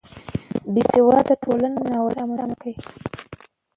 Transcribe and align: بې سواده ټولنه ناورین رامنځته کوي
بې 0.73 0.83
سواده 0.93 1.33
ټولنه 1.43 1.79
ناورین 1.89 2.29
رامنځته 2.39 2.55
کوي 2.61 2.75